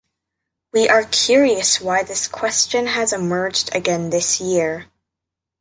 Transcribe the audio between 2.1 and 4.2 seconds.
question has emerged again